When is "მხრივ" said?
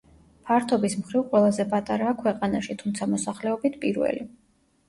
1.01-1.25